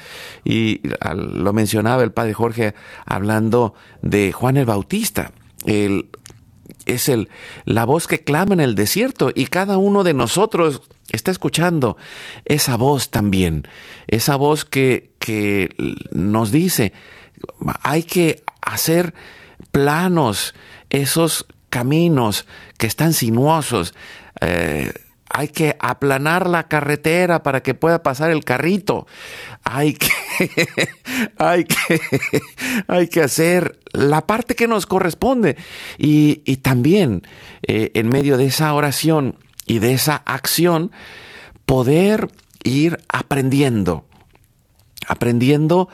[0.43, 0.81] Y
[1.13, 2.73] lo mencionaba el padre Jorge
[3.05, 5.31] hablando de Juan el Bautista.
[5.65, 7.29] es el,
[7.63, 11.95] la voz que clama en el desierto y cada uno de nosotros está escuchando
[12.43, 13.65] esa voz también,
[14.07, 15.69] esa voz que, que
[16.11, 16.91] nos dice,
[17.81, 19.13] hay que hacer
[19.71, 20.53] planos
[20.89, 22.45] esos caminos
[22.77, 23.93] que están sinuosos.
[24.41, 24.91] Eh,
[25.29, 29.05] hay que aplanar la carretera para que pueda pasar el carrito.
[29.63, 30.09] Hay que,
[31.37, 32.01] hay que,
[32.87, 35.55] hay que hacer la parte que nos corresponde.
[35.97, 37.23] Y, también
[37.61, 40.91] eh, en medio de esa oración y de esa acción,
[41.65, 42.29] poder
[42.63, 44.05] ir aprendiendo,
[45.07, 45.89] aprendiendo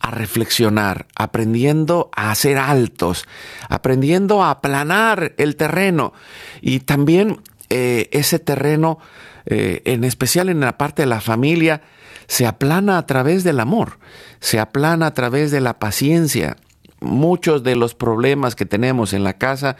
[0.00, 3.26] a reflexionar, aprendiendo a hacer altos,
[3.68, 6.12] aprendiendo a aplanar el terreno
[6.60, 7.40] y también
[7.70, 8.98] eh, ese terreno
[9.46, 11.82] eh, en especial en la parte de la familia,
[12.26, 13.98] se aplana a través del amor,
[14.40, 16.56] se aplana a través de la paciencia.
[17.00, 19.76] Muchos de los problemas que tenemos en la casa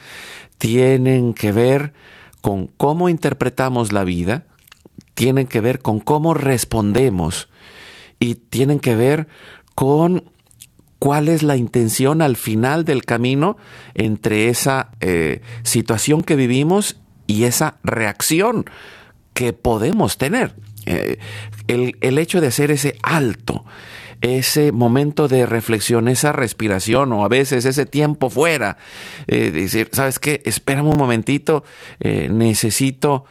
[0.57, 1.93] tienen que ver
[2.41, 4.45] con cómo interpretamos la vida,
[5.15, 7.49] tienen que ver con cómo respondemos
[8.19, 9.29] y tienen que ver
[9.79, 10.25] con
[10.99, 13.57] cuál es la intención al final del camino
[13.95, 16.97] entre esa eh, situación que vivimos
[17.29, 18.65] y esa reacción
[19.35, 20.57] que podemos tener.
[20.87, 21.21] Eh,
[21.69, 23.65] el, hecho de hacer ese alto,
[24.21, 28.79] ese momento de reflexión, esa respiración o a veces ese tiempo fuera,
[29.29, 30.43] eh, decir, ¿sabes qué?
[30.45, 31.63] Espérame un momentito,
[32.01, 33.27] necesito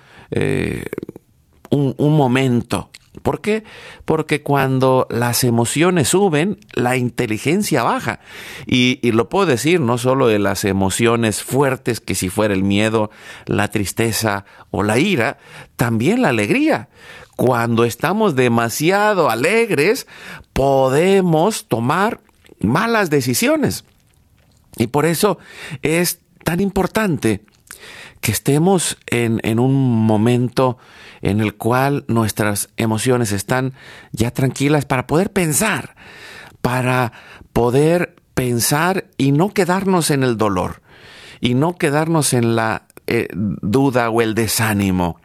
[1.71, 2.89] un, un momento
[3.22, 3.63] ¿Por qué?
[4.05, 8.20] Porque cuando las emociones suben, la inteligencia baja.
[8.65, 13.09] Y, lo puedo decir no solo de las emociones fuertes, que si fuera el miedo,
[13.45, 15.38] la tristeza o la ira,
[15.76, 16.89] también la alegría.
[17.36, 20.07] Cuando estamos demasiado alegres,
[20.53, 22.22] podemos tomar
[22.59, 23.86] malas decisiones.
[24.78, 25.39] Y por eso
[25.82, 27.41] es tan importante
[28.22, 30.78] que estemos en, en un momento
[31.22, 33.74] en el cual nuestras emociones están
[34.11, 35.95] ya tranquilas para poder pensar,
[36.61, 37.13] para
[37.53, 40.82] poder pensar y no quedarnos en el dolor
[41.41, 45.20] y no quedarnos en la eh, duda o el desánimo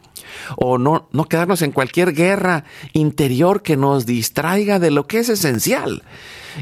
[0.57, 5.29] o no, no quedarnos en cualquier guerra interior que nos distraiga de lo que es
[5.29, 6.03] esencial.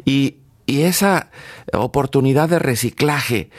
[0.05, 1.31] Y, esa
[1.73, 3.51] oportunidad de reciclaje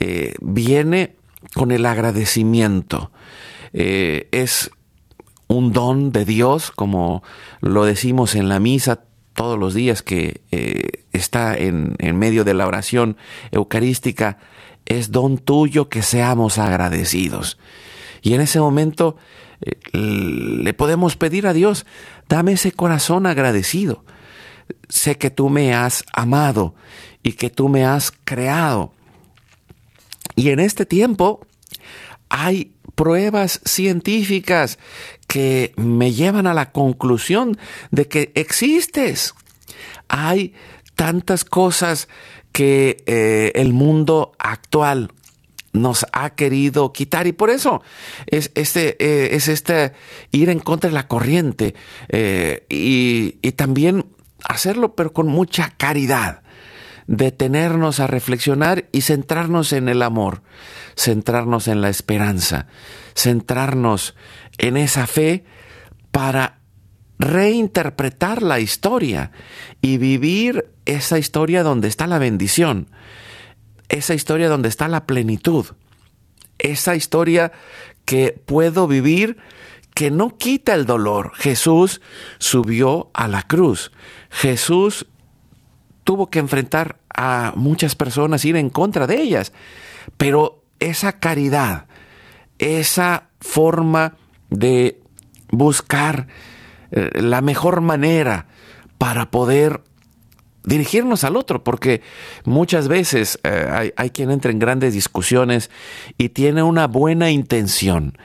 [0.00, 1.14] eh, viene
[1.56, 3.10] con el agradecimiento.
[3.72, 4.70] Eh, es
[5.48, 7.22] un don de Dios, como
[7.62, 12.66] lo decimos en la misa todos los días que eh, está en, medio de la
[12.66, 13.16] oración
[13.52, 14.36] eucarística,
[14.84, 17.56] es don tuyo que seamos agradecidos.
[18.20, 19.16] Y en ese momento
[19.62, 21.86] eh, le podemos pedir a Dios,
[22.28, 24.04] dame ese corazón agradecido.
[24.90, 26.74] Sé que tú me has amado
[27.22, 28.92] y que tú me has creado.
[30.36, 31.44] Y en este tiempo
[32.28, 34.78] hay pruebas científicas
[35.26, 37.58] que me llevan a la conclusión
[37.90, 39.34] de que existes.
[40.08, 40.54] Hay
[40.94, 42.08] tantas cosas
[42.52, 45.10] que eh, el mundo actual
[45.72, 47.82] nos ha querido quitar y por eso
[48.26, 49.92] es este, eh, es este
[50.32, 51.74] ir en contra de la corriente
[52.08, 54.06] eh, y, y también
[54.42, 56.42] hacerlo pero con mucha caridad
[57.06, 60.42] detenernos a reflexionar y centrarnos en el amor,
[60.96, 62.66] centrarnos en la esperanza,
[63.14, 64.14] centrarnos
[64.58, 65.44] en esa fe
[66.10, 66.60] para
[67.18, 69.30] reinterpretar la historia
[69.80, 72.88] y vivir esa historia donde está la bendición,
[73.88, 75.66] esa historia donde está la plenitud,
[76.58, 77.52] esa historia
[78.04, 79.36] que puedo vivir
[79.94, 81.32] que no quita el dolor.
[81.36, 82.02] Jesús
[82.38, 83.92] subió a la cruz.
[84.30, 85.06] Jesús
[86.06, 89.52] tuvo que enfrentar a muchas personas, ir en contra de ellas.
[90.16, 91.86] Pero esa caridad,
[92.60, 94.14] esa forma
[94.48, 95.00] de
[95.50, 96.28] buscar
[96.92, 98.46] eh, la mejor manera
[98.98, 99.82] para poder
[100.62, 102.02] dirigirnos al otro, porque
[102.44, 105.72] muchas veces eh, hay, hay, quien entra en grandes discusiones
[106.18, 108.16] y tiene una buena intención,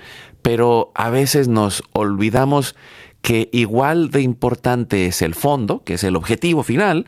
[0.43, 2.75] pero a veces nos olvidamos
[3.23, 7.07] que igual de importante es el fondo, que es el objetivo final,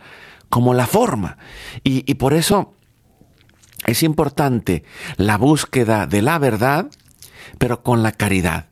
[0.54, 1.40] como la forma.
[1.84, 2.76] Y, por eso
[3.88, 4.84] es importante
[5.18, 6.92] la búsqueda de la verdad,
[7.58, 8.68] pero con la caridad.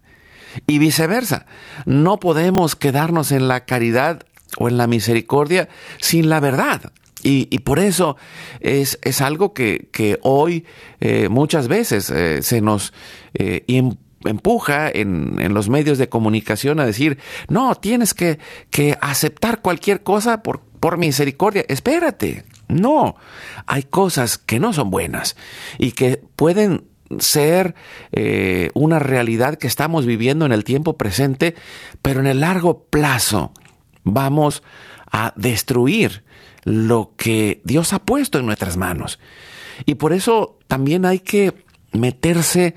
[0.68, 1.48] Y viceversa,
[1.88, 4.28] no podemos quedarnos en la caridad
[4.60, 5.70] o en la misericordia
[6.00, 6.94] sin la verdad.
[7.24, 8.16] Y, por eso
[8.60, 10.66] es, es algo que, hoy
[11.00, 12.94] eh, muchas veces eh, se nos
[13.34, 13.66] eh,
[14.24, 17.18] empuja en, en, los medios de comunicación a decir,
[17.50, 18.38] no, tienes que,
[18.70, 21.64] que aceptar cualquier cosa por, por misericordia.
[21.70, 23.16] Espérate, no,
[23.68, 25.38] hay cosas que no son buenas
[25.78, 26.86] y que pueden
[27.20, 27.76] ser
[28.12, 31.56] eh, una realidad que estamos viviendo en el tiempo presente,
[32.02, 33.54] pero en el largo plazo
[34.04, 34.64] vamos
[35.12, 36.24] a destruir
[36.64, 39.20] lo que Dios ha puesto en nuestras manos.
[39.86, 41.54] Y por eso también hay que
[41.92, 42.74] meterse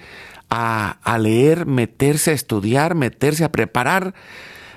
[0.50, 4.14] a, a leer, meterse a estudiar, meterse a preparar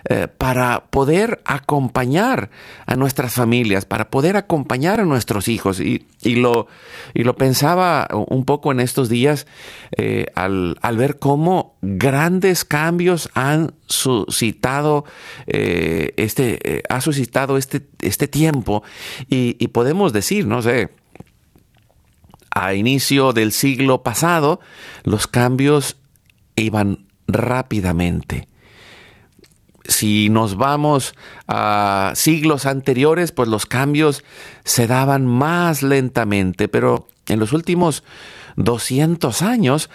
[0.09, 2.49] eh, para poder acompañar
[2.85, 5.81] a nuestras familias, para poder acompañar a nuestros hijos.
[5.81, 6.67] Y, lo,
[7.13, 9.47] y lo pensaba un poco en estos días
[9.97, 15.03] eh, al, ver cómo grandes cambios han suscitado
[15.45, 18.83] eh, este, ha suscitado este, este tiempo.
[19.27, 20.89] Y, y podemos decir, no sé,
[22.51, 24.61] a inicio del siglo pasado,
[25.03, 25.97] los cambios
[26.55, 28.47] iban rápidamente
[29.87, 31.15] si nos vamos
[31.47, 34.23] a siglos anteriores, pues los cambios
[34.63, 38.03] se daban más lentamente, pero en los últimos
[38.57, 39.89] 200 años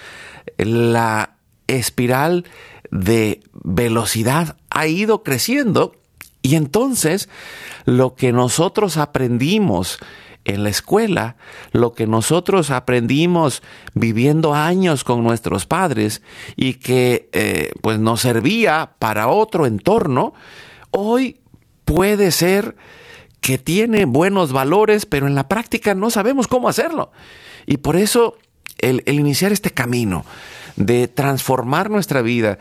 [0.57, 1.37] la
[1.67, 2.45] espiral
[2.91, 5.95] de velocidad ha ido creciendo
[6.43, 7.29] y entonces
[7.85, 9.99] lo que nosotros aprendimos
[10.45, 11.37] en la escuela,
[11.73, 13.63] lo que nosotros aprendimos
[13.95, 16.23] viviendo años con nuestros padres
[16.57, 20.35] y que eh, pues nos servía para otro entorno,
[20.91, 21.41] hoy
[21.85, 22.77] puede ser
[23.41, 27.13] que tiene buenos valores, pero en la práctica no sabemos cómo hacerlo.
[27.67, 28.39] Y por eso
[28.79, 30.25] el, el iniciar este camino,
[30.77, 32.59] de transformar nuestra vida,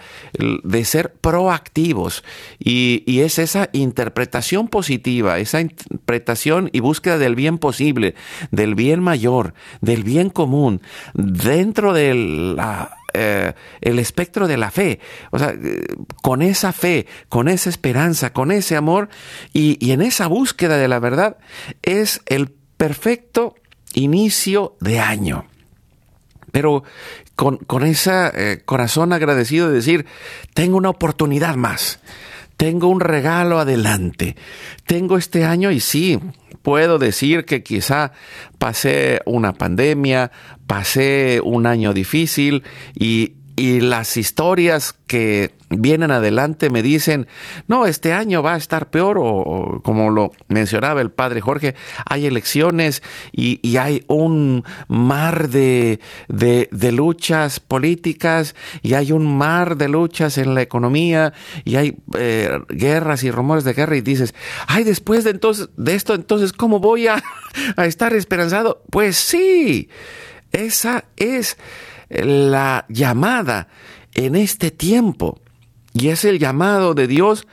[0.64, 2.24] de ser proactivos.
[2.60, 8.16] Y, es esa interpretación positiva, esa interpretación y búsqueda del bien posible,
[8.50, 10.82] del bien mayor, del bien común,
[11.14, 12.58] dentro del
[13.14, 15.00] eh, el espectro de la fe.
[15.30, 15.54] O sea,
[16.24, 19.10] con esa fe, con esa esperanza, con ese amor
[19.54, 21.38] y, y en esa búsqueda de la verdad
[21.84, 23.56] es el perfecto
[23.94, 25.46] inicio de año.
[26.52, 26.84] Pero
[27.42, 30.06] con, con ese eh, corazón agradecido de decir,
[30.54, 32.00] tengo una oportunidad más,
[32.56, 34.36] tengo un regalo adelante,
[34.86, 36.20] tengo este año y sí,
[36.62, 38.12] puedo decir que quizá
[38.60, 40.32] pasé una pandemia,
[40.68, 42.62] pasé un año difícil
[42.94, 47.28] y, y las historias que vienen adelante me dicen,
[47.68, 51.76] no, este año va a estar peor, o, como lo mencionaba el padre Jorge,
[52.08, 59.90] hay elecciones y, hay un mar de, de, luchas políticas y hay un mar de
[59.90, 61.32] luchas en la economía
[61.64, 64.34] y hay eh, guerras y rumores de guerra y dices,
[64.66, 67.24] ay, después de, entonces, de esto, entonces, ¿cómo voy a,
[67.78, 68.82] a estar esperanzado?
[68.90, 69.88] Pues sí,
[70.52, 71.58] esa es
[72.12, 73.68] la llamada
[74.14, 75.40] en este tiempo.
[75.94, 77.48] Y es el llamado de Dios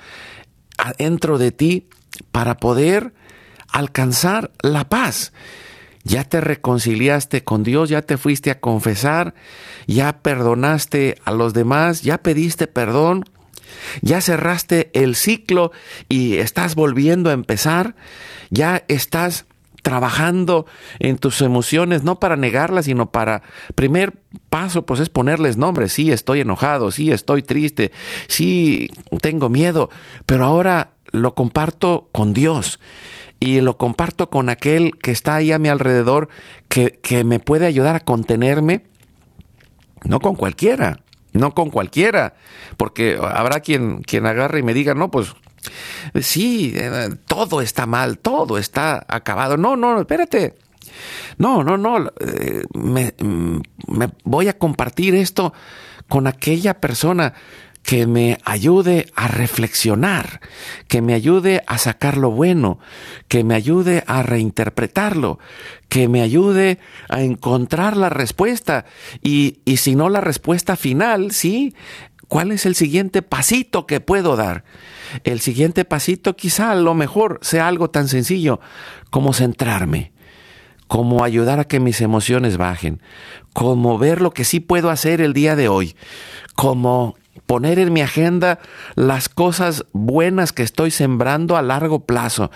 [0.76, 1.88] adentro de ti
[2.30, 3.14] para poder
[3.70, 5.32] alcanzar la paz.
[6.04, 9.34] Ya te reconciliaste con Dios, ya te fuiste a confesar,
[9.86, 13.24] ya perdonaste a los demás, ya pediste perdón,
[14.00, 15.72] ya cerraste el ciclo
[16.08, 17.94] y estás volviendo a empezar,
[18.48, 19.44] ya estás
[19.88, 20.66] trabajando
[20.98, 23.40] en tus emociones, no para negarlas, sino para,
[23.74, 24.20] primer
[24.50, 25.88] paso, pues es ponerles nombre.
[25.88, 27.90] Sí, estoy enojado, sí, estoy triste,
[28.26, 28.90] sí,
[29.22, 29.88] tengo miedo,
[30.26, 32.80] pero ahora lo comparto con Dios
[33.40, 36.28] y lo comparto con aquel que está ahí a mi alrededor,
[36.68, 38.84] que, que me puede ayudar a contenerme,
[40.04, 41.00] no con cualquiera,
[41.32, 42.34] no con cualquiera,
[42.76, 45.34] porque habrá quien, quien agarre y me diga, no, pues
[46.20, 49.56] Sí, eh, todo está mal, todo está acabado.
[49.56, 50.54] No, no, espérate.
[51.36, 52.10] No, no, no.
[52.20, 55.52] Eh, me, mm, me voy a compartir esto
[56.08, 57.34] con aquella persona
[57.88, 60.40] que me ayude a reflexionar,
[60.88, 62.78] que me ayude a sacar lo bueno,
[63.28, 65.38] que me ayude a reinterpretarlo,
[65.88, 68.84] que me ayude a encontrar la respuesta
[69.22, 71.74] y, y si no la respuesta final, sí,
[72.28, 74.64] ¿cuál es el siguiente pasito que puedo dar?
[75.24, 78.60] El siguiente pasito quizá a lo mejor sea algo tan sencillo
[79.10, 80.12] como centrarme,
[80.86, 83.02] como ayudar a que mis emociones bajen,
[83.52, 85.96] como ver lo que sí puedo hacer el día de hoy,
[86.54, 87.16] como
[87.46, 88.58] poner en mi agenda
[88.94, 92.50] las cosas buenas que estoy sembrando a largo plazo,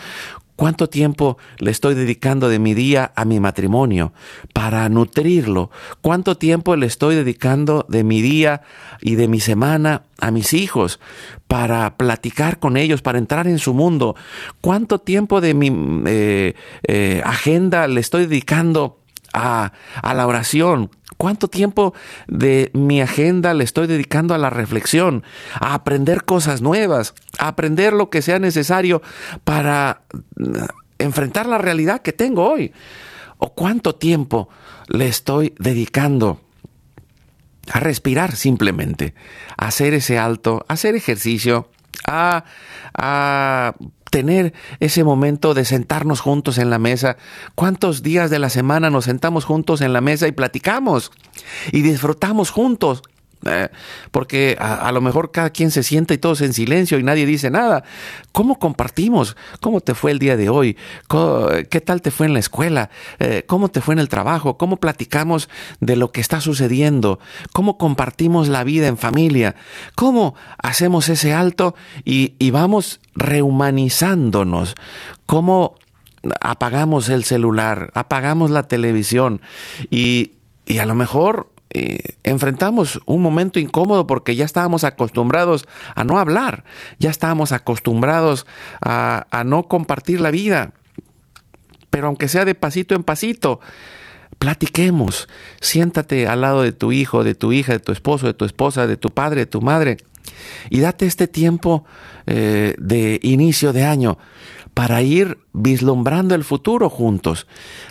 [0.63, 4.13] ¿Cuánto tiempo le estoy dedicando de mi día a mi matrimonio
[4.53, 5.73] para nutrirlo?
[6.03, 8.63] ¿Cuánto tiempo le estoy dedicando de mi día
[9.01, 11.01] y de mi semana a mis hijos
[11.49, 14.15] para platicar con ellos, para entrar en su mundo?
[14.61, 15.73] ¿Cuánto tiempo de mi
[16.07, 16.55] eh,
[16.87, 19.02] eh, agenda le estoy dedicando
[19.33, 19.73] a,
[20.03, 20.91] a la oración?
[21.17, 21.95] ¿Cuánto tiempo
[22.27, 25.23] de mi agenda le estoy dedicando a la reflexión,
[25.61, 29.03] a aprender cosas nuevas, a aprender lo que sea necesario
[29.45, 30.03] para
[30.37, 30.65] mm,
[30.99, 32.73] enfrentar la realidad que tengo hoy?
[33.39, 34.49] ¿O cuánto tiempo
[34.89, 36.41] le estoy dedicando
[37.71, 39.15] a respirar simplemente,
[39.57, 41.69] a hacer ese alto, a hacer ejercicio,
[42.07, 42.45] a,
[42.95, 43.75] a
[44.13, 47.17] tener ese momento de sentarnos juntos en la mesa.
[47.55, 51.11] ¿Cuántos días de la semana nos sentamos juntos en la mesa y platicamos
[51.73, 53.03] y disfrutamos juntos?
[53.45, 53.69] Eh,
[54.11, 57.51] porque a, lo mejor cada quien se sienta y todos en silencio y nadie dice
[57.51, 57.83] nada.
[58.31, 59.37] ¿Cómo compartimos?
[59.61, 60.77] ¿Cómo te fue el día de hoy?
[61.71, 62.91] ¿Qué tal te fue en la escuela?
[63.19, 64.57] Eh, ¿Cómo te fue en el trabajo?
[64.57, 65.49] ¿Cómo platicamos
[65.81, 67.19] de lo que está sucediendo?
[67.53, 69.57] ¿Cómo compartimos la vida en familia?
[69.95, 71.75] ¿Cómo hacemos ese alto
[72.05, 74.77] y, y vamos rehumanizándonos?
[75.27, 75.77] ¿Cómo
[76.41, 79.41] apagamos el celular, apagamos la televisión
[79.91, 80.33] y,
[80.67, 86.19] y a lo mejor eh, enfrentamos un momento incómodo porque ya estábamos acostumbrados a no
[86.19, 86.65] hablar,
[86.99, 88.47] ya estábamos acostumbrados
[88.81, 90.73] a, a no compartir la vida.
[91.91, 93.61] Pero aunque sea de pasito en pasito,
[94.39, 95.29] platiquemos,
[95.61, 98.87] siéntate al lado de tu hijo, de tu hija, de tu esposo, de tu esposa,
[98.87, 99.99] de tu padre, de tu madre,
[100.71, 101.85] y date este tiempo
[102.27, 104.19] eh, de inicio de año
[104.75, 107.47] para ir vislumbrando el futuro juntos,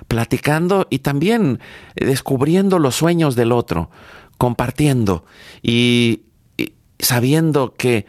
[0.07, 1.59] platicando y también
[1.95, 3.91] descubriendo los sueños del otro,
[4.37, 5.25] compartiendo
[5.61, 6.23] y
[6.97, 8.07] sabiendo que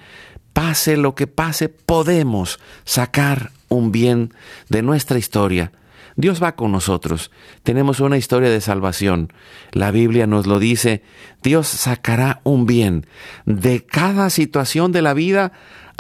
[0.53, 4.33] pase lo que pase, podemos sacar un bien
[4.69, 5.73] de nuestra historia
[6.17, 7.31] Dios va con nosotros.
[7.63, 9.33] Tenemos una historia de salvación.
[9.73, 11.03] La Biblia nos lo dice.
[11.43, 13.07] Dios sacará un bien
[13.47, 15.53] de cada situación de la vida,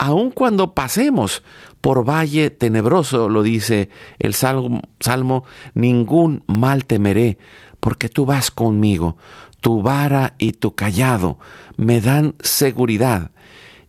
[0.03, 1.45] aun cuando pasemos
[1.81, 3.89] por valle tenebroso, lo dice
[4.19, 5.45] el salmo, salmo,
[5.75, 7.39] ningún mal temeré,
[7.79, 9.17] porque tú vas conmigo.
[9.61, 11.39] Tu vara y tu callado
[11.77, 13.31] me dan seguridad.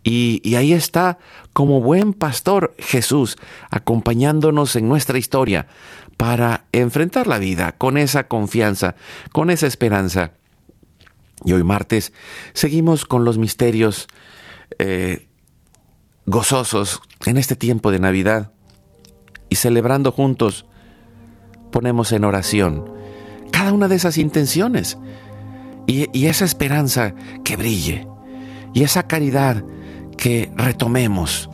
[0.03, 1.17] Y, ahí está,
[1.51, 3.35] como buen pastor Jesús,
[3.71, 5.65] acompañándonos en nuestra historia,
[6.15, 8.93] para enfrentar la vida con esa confianza,
[9.31, 10.33] con esa esperanza.
[11.43, 12.13] Y hoy martes
[12.53, 14.07] seguimos con los misterios
[14.77, 15.27] eh,
[16.25, 18.51] gozosos en este tiempo de Navidad
[19.49, 20.65] y celebrando juntos
[21.71, 22.91] ponemos en oración
[23.51, 24.97] cada una de esas intenciones
[25.85, 27.13] y, esa esperanza
[27.43, 28.07] que brille
[28.73, 29.63] y esa caridad
[30.17, 31.49] que retomemos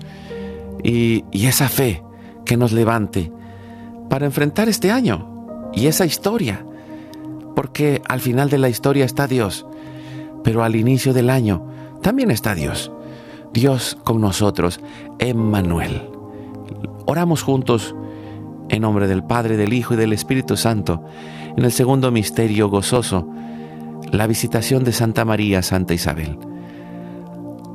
[0.83, 2.03] y esa fe
[2.45, 3.31] que nos levante
[4.09, 6.65] para enfrentar este año y esa historia.
[7.55, 9.65] Porque al final de la historia está Dios,
[10.43, 11.65] pero al inicio del año
[12.01, 12.91] también está Dios.
[13.53, 14.79] Dios con nosotros,
[15.19, 16.09] Emmanuel.
[17.05, 17.95] Oramos juntos
[18.69, 21.03] en nombre del Padre, del Hijo y del Espíritu Santo,
[21.57, 23.27] en el segundo misterio gozoso,
[24.11, 26.37] la visitación de Santa María, Santa Isabel.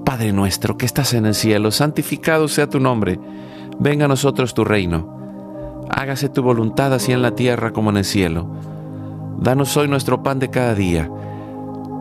[0.04, 3.18] Padre nuestro que estás en el cielo, santificado sea tu nombre,
[3.78, 5.14] venga a nosotros tu reino
[5.90, 8.48] hágase tu voluntad así en la tierra como en el cielo.
[9.38, 11.10] Danos hoy nuestro pan de cada día.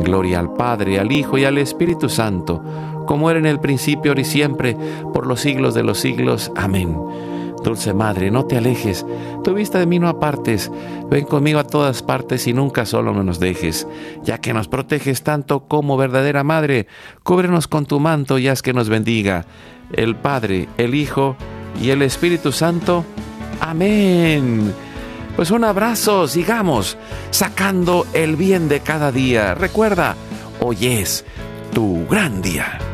[0.00, 2.62] Gloria al Padre, al Hijo y al Espíritu Santo,
[3.06, 4.76] como era en el principio, ahora y siempre,
[5.12, 6.50] por los siglos de los siglos.
[6.56, 6.96] Amén.
[7.62, 9.04] Dulce Madre, no te alejes,
[9.44, 10.70] tu vista de mí no apartes,
[11.10, 13.86] ven conmigo a todas partes y nunca solo me nos dejes,
[14.22, 16.86] ya que nos proteges tanto como verdadera Madre,
[17.22, 19.44] cúbrenos con tu manto y haz que nos bendiga
[19.92, 21.36] el Padre, el Hijo
[21.82, 23.04] y el Espíritu Santo.
[23.60, 24.72] Amén.
[25.36, 26.98] Pues un abrazo, sigamos
[27.30, 29.54] sacando el bien de cada día.
[29.54, 30.16] Recuerda,
[30.60, 31.24] hoy es
[31.72, 32.89] tu gran día.